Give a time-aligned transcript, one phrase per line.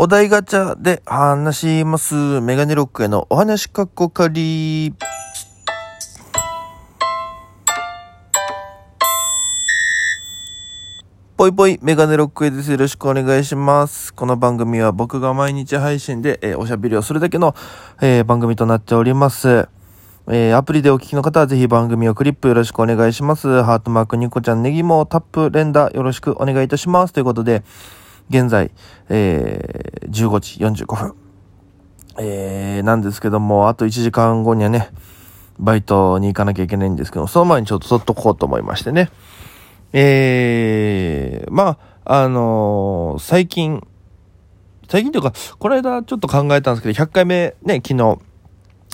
[0.00, 2.40] お題ガチャで話します。
[2.40, 4.94] メガネロックへのお話かっこかり。
[11.36, 12.70] ぽいぽいメガネロックへです。
[12.70, 14.14] よろしくお願いします。
[14.14, 17.56] この番組は僕が毎日配信で、えーおしゃべりをするだけの、
[18.00, 19.68] えー番組となっております。
[20.28, 23.64] えーアプリでお聞きの方はぜひ番組をクリップよろしくお願いします。
[23.64, 27.12] ハートマークニコちゃんネギもタップ連打よろしくお願いいたします。
[27.12, 27.64] ということで、
[28.30, 28.70] 現在、
[29.08, 31.14] えー15時45分。
[32.20, 34.90] えーなんですけども、あと1時間後にはね、
[35.58, 39.10] バイトに行かなきゃいけないんですけど、その前にちょっと撮っとこうと思いましてね。
[39.92, 43.86] えー、まあ、あのー最近、
[44.88, 48.18] 最近というか、この間ちょっと考えたんですけど、100回目ね、昨日、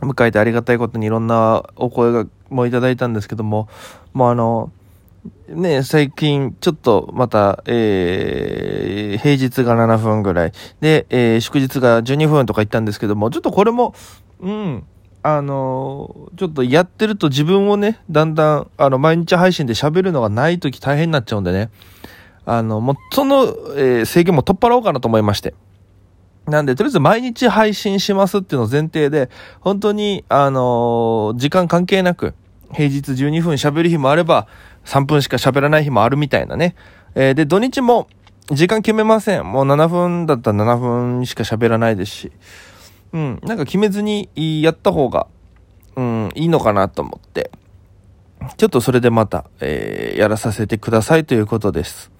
[0.00, 3.68] 迎えてありがたいことにいろんなお声がもいただいたんですけども、
[4.12, 4.72] もうあの、
[5.48, 13.94] ね、最近ちょっとまた、えー、平日が7分ぐらい、で、えー祝日が12分とか言ったんですけども、ちょっとこれも、
[14.40, 14.84] うん、
[15.22, 21.70] あのちょっとやってると自分をね、だんだん、あの、毎日配信で喋るのがない時大変になっちゃうんでね、
[22.44, 23.44] あの、もう、その、
[23.76, 25.54] えー制限も取っ払おうかなと思いまして。
[26.46, 32.34] なんで、とりあえず毎日配信しますっていうのを前提で、本当に、あのー時間関係なく、
[32.72, 34.46] 平日12分喋る日もあれば、
[34.84, 36.74] 3分しか喋らない日もあるみたいなね。
[37.14, 38.08] えーで、土日も、
[38.50, 39.44] 時間決めません。
[39.44, 42.32] もう7分だったら7分しか喋らないですし。
[43.12, 44.28] うん、なんか決めずに
[44.62, 45.26] やった方が、
[45.96, 47.50] うん、いいのかなと思って。
[48.56, 52.10] ちょっとそれでまた、えーやらさせてくださいということです。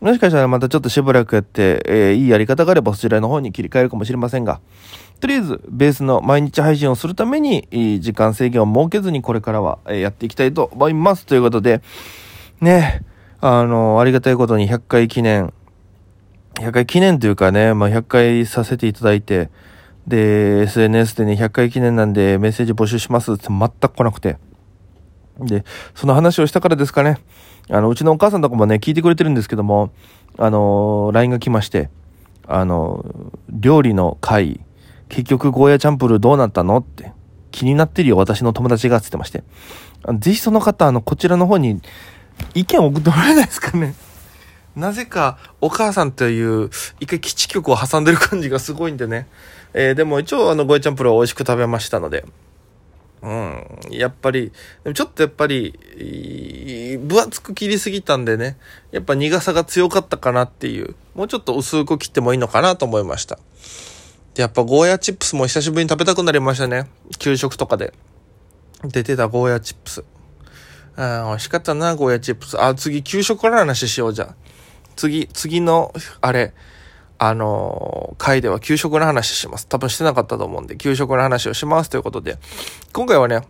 [0.00, 4.60] もしかしたらまたちょっとしばらくやって、えーいいやり方があればそちらの方に切り替えるかもしれませんが、
[5.24, 7.66] とりあえずベースの毎日配信をするために、
[8.02, 11.24] 時間制限を設けずにこれからは、やっていきたいと思います。
[11.24, 11.80] ということで、
[12.60, 13.00] ね、
[13.40, 15.54] あの、ありがたいことに100回記念、
[16.56, 19.48] 100回記念というかね、まあ、100回させていただいて、
[20.06, 24.36] で、SNS でね、100回記念なんでメッセージ募集しますって全く来なくて。
[25.38, 27.16] で、その話をしたからですかね。
[27.70, 29.90] あの、うちのお母さんとかもね、聞いてくれてるんですけども、
[30.36, 31.88] あの、LINE が来まして、
[32.46, 33.06] あの、
[33.48, 34.60] 料理の会、
[35.14, 37.12] 結局ゴーヤチャンプルーどうなったのって、
[37.52, 39.44] 気になってるよ、私の友達が、つってまして。
[40.18, 41.80] ぜひその方、あの、こちらの方に
[42.54, 43.94] 意見を送ってもらえないですかね。
[44.74, 49.28] なぜか、お母さんという、一回基地局を挟んでる感じがすごいんでね。
[49.72, 52.24] えーでも一応、あの、ゴーヤチャンプルーは美味しく食べましたので。
[53.22, 54.50] うん、やっぱり、
[54.92, 58.56] ちょっとやっぱり、分厚く切りすぎたんでね、
[58.90, 63.38] やっぱ苦さが強かったかなっていう、もうちょっと薄く切ってもいいのかなと思いました。
[64.36, 66.88] やっぱゴーヤチップスも久しぶりに食べたくなりましたね。
[67.18, 67.92] 給食とかで。
[68.82, 70.04] 出てたゴーヤチップス。
[70.96, 72.60] あー美味しかったな、ゴーヤチップス。
[72.60, 74.34] あ、次、給食から話しようじゃあ。
[74.96, 76.52] 次、次の、あれ、
[77.18, 79.68] あのー回では給食の話します。
[79.68, 82.38] 多分してなかったと思うんで、給食の話をしますということで、
[82.92, 83.42] 今回はね、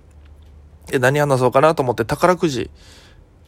[0.93, 2.71] え、何話そうかなと思って宝くじ、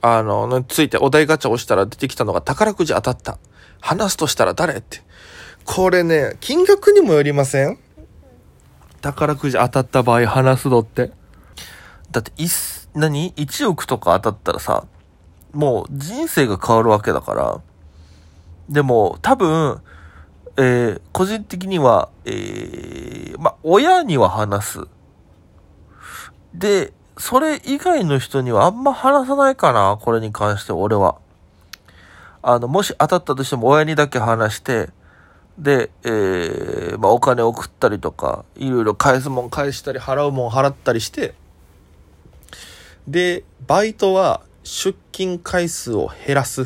[0.01, 3.39] あの、ついてお題ガチャ押したら出てきたのが宝くじ当たった。
[3.81, 5.03] 話すとしたら誰って。
[5.67, 7.79] これね、金額にもよりません？
[9.03, 11.11] 宝くじ当たった場合話すのって。
[12.11, 14.87] だって、いす、何 ?1 億とか当たったらさ、
[15.53, 17.61] もう人生が変わるわけだから。
[18.69, 19.83] でも、多分、
[20.57, 24.81] えー個人的には、えーま、親には話す。
[26.55, 31.17] で、それ以外の人にはあんま話さないかな、これに関して俺は。
[32.43, 34.91] あの、もし当たったとしても親にだけ話して、
[35.59, 41.35] で、えーまあ、お金送ったりとか、いろいろ返すもん返したり、払うもん払ったりして、
[43.09, 46.65] で、バイトは出勤回数を減らす。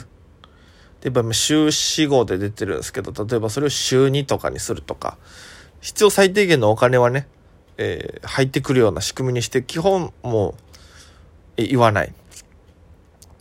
[1.01, 5.19] で、やっぱ週4、5で出てるんですけど、例えばそれを週2とかにするとか、
[5.81, 7.29] 必要最低限のお金はね、
[7.79, 10.55] えー入ってくるような仕組みにして、基本もう、
[11.59, 12.13] え言わない。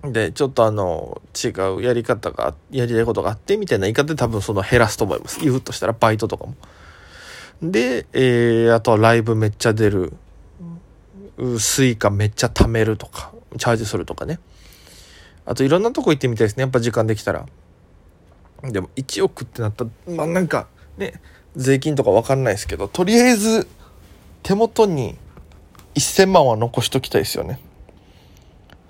[0.03, 5.39] で、ちょっとあの、違うやり方が、やりたいことがあって、みたいな言い方で多分その減らすと思います。
[5.41, 6.56] 言うとしたらバイトとかも。
[7.62, 10.13] で、えー、あとはライブめっちゃ出る。
[11.38, 14.39] う Suica めっちゃ貯めるとか、チャージするとかね。
[15.45, 16.62] あといろんなとこ行ってみたいですね。
[16.62, 17.45] やっぱ時間できたら。
[18.63, 21.21] でも1億ってなったら、まあなんかね、
[21.56, 23.68] 税金とかわかんないですけど、とりあえず
[24.44, 25.18] 手元に
[25.95, 27.59] 1000万は残しときたいですよね。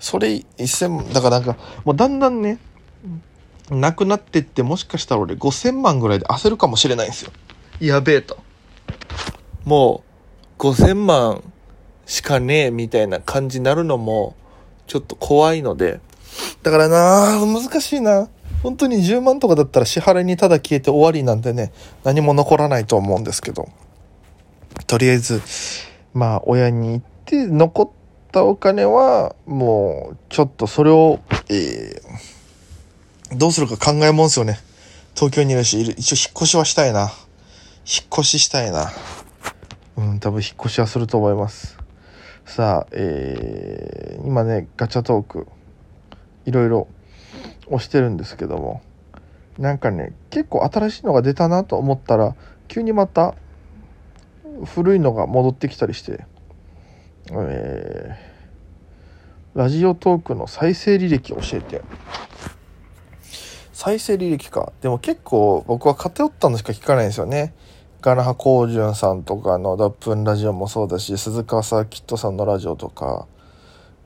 [0.00, 2.58] それ1000万、だからなんかもうだんだんね、
[3.70, 7.30] なくなってってもしかしたら俺5000万ぐらいで焦るかもしれないんですよ。
[7.78, 8.38] やべえと。
[9.64, 10.02] も
[10.58, 11.44] う5000万
[12.06, 14.34] しかねえみたいな感じになるのも
[14.88, 16.00] ちょっと怖いので、
[16.62, 18.28] だからなあ難しいな。
[18.62, 21.72] 本当に10万とかだったら支払いにただ消えて終わりなんてね、
[22.04, 23.68] 何も残らないと思うんですけど。
[24.86, 25.40] とりあえず、
[26.14, 27.90] まあ、親に言って残っ
[28.30, 34.58] たお金は、もう、ちょっとそれを、えー、どうするか考えもんすよね。
[35.14, 37.02] 東京にいるし、一応引っ越しはしたいな。
[37.02, 37.10] 引っ
[38.12, 38.90] 越ししたいな。
[39.96, 41.76] うん、多分引っ越しはすると思います。
[42.46, 45.46] さあ、えー、今ね、ガチャトーク、
[46.46, 46.88] いろいろ
[47.66, 48.82] 押してるんですけども、
[49.58, 52.34] なんかね、結構新しいのが出たなと思ったら、
[52.66, 53.34] 急にまた
[54.64, 56.24] 古いのが戻ってきたりして、
[57.32, 61.82] えー、ラジオトークの再生履歴教えて。
[63.72, 64.72] 再生履歴か。
[64.82, 67.54] でも結構僕は偏ったのしか聞かないんですよね。
[68.02, 73.26] ガナハコウジュンさんとかの脱粉ラジオもそうだし、鈴川サーキットさんのラジオとか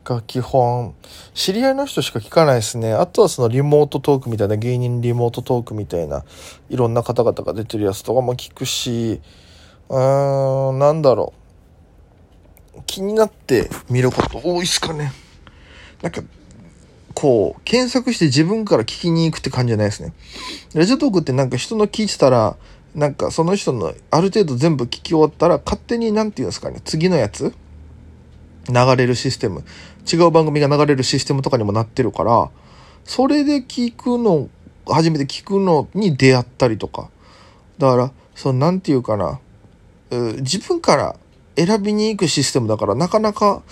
[0.04, 0.94] が基本、
[1.32, 2.92] 知り合いの人しか聞かないですね。
[2.92, 6.24] あとはそのリモートトークみたいな、芸人リモートトークみたいな、
[6.70, 9.20] いろんな方々が出てるやつとかも聞くし、
[9.88, 11.43] うーん、なんだろう。
[12.86, 15.12] 気になって見ること多いっすかね。
[16.02, 16.22] なんか、
[17.14, 20.12] こう、検索して自分から聞きに行くって感じじゃないですね。
[20.74, 22.56] ラジオトークってなんか人の聞いてたら、
[22.94, 27.52] なんかその人のある程度全部聞き終わったら勝手に何て言うんですかね次のやつ
[28.68, 29.64] 流れるシステム
[30.10, 32.50] 違う番組が流れるシステムとかにもなってるから
[33.04, 34.48] それで聞くの
[34.86, 37.10] 初めて聞くのに出会ったりとか
[37.78, 39.40] だからその何て言うかな
[40.40, 41.16] 自分から
[41.56, 43.62] 選びに行くシステムだからなかなか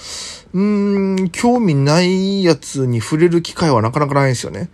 [0.52, 4.69] うーん興味ないやつに触れる機会はなかなかないんですよね。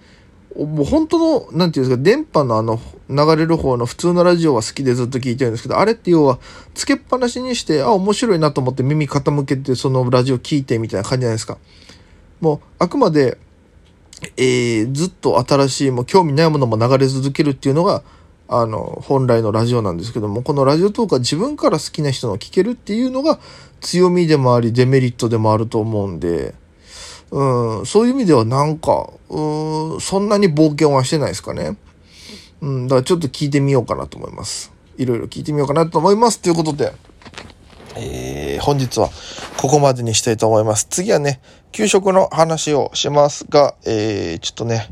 [0.57, 6.41] もう本当の、なんていうんですか、電波のあの、流れる方の普通のラジオは好きでずっと聞いてるんですけど、あれって要は、
[6.75, 11.59] つけっぱなしにして、あ、面白いなと思って耳傾けて、そのラジオ聞いてみたいな感じじゃないですか。
[12.41, 13.39] もう、あくまで、
[14.37, 18.03] えー、ずっと新しい、もう興味ないものも流れ続けるっていうのが、
[18.49, 23.39] あの、本来のラジオなんですけども、このラジオトークは自分から好きな人の聞けるっていうのが
[23.81, 26.55] 強みでもあり、デメリットでもあると思うんで、
[27.31, 31.77] うん、そういう意味ではなんか、うん、そんなに冒険はしてないですかね。
[32.61, 34.73] うん、だからちょっと聞いてみようかなと思います。
[34.97, 36.41] いろいろ聞いてみようかなと思います。
[36.41, 36.93] ということで、
[37.97, 39.11] えー、本日は
[39.59, 40.87] ここまでにしたいと思います。
[40.89, 41.41] 次はね、
[41.73, 44.89] 給食の話をしますが、えー、ちょっとね、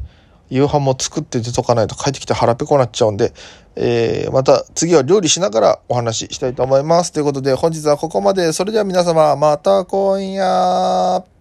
[0.50, 3.32] 夕飯も作って出とかないと帰ってきて腹ペコになっちゃうんで、
[3.76, 7.12] えー、また次は料理しながらお話ししたいと思います。
[7.12, 8.52] ということで本日はここまで。
[8.52, 11.35] それでは皆様、また今夜。